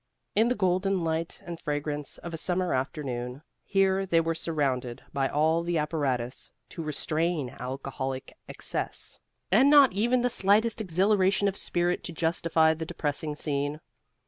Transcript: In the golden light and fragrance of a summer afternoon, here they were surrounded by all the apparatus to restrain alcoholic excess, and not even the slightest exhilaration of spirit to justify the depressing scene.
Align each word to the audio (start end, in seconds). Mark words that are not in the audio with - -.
In 0.35 0.47
the 0.47 0.55
golden 0.55 1.03
light 1.03 1.43
and 1.45 1.59
fragrance 1.59 2.17
of 2.17 2.33
a 2.33 2.37
summer 2.37 2.73
afternoon, 2.73 3.43
here 3.63 4.03
they 4.03 4.19
were 4.19 4.33
surrounded 4.33 5.03
by 5.13 5.27
all 5.27 5.61
the 5.61 5.77
apparatus 5.77 6.51
to 6.69 6.81
restrain 6.81 7.51
alcoholic 7.51 8.33
excess, 8.49 9.19
and 9.51 9.69
not 9.69 9.93
even 9.93 10.21
the 10.21 10.29
slightest 10.31 10.81
exhilaration 10.81 11.47
of 11.47 11.55
spirit 11.55 12.03
to 12.05 12.13
justify 12.13 12.73
the 12.73 12.83
depressing 12.83 13.35
scene. 13.35 13.79